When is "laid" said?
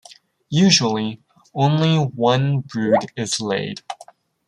3.39-3.83